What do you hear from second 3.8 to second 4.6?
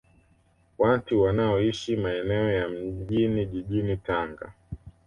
Tanga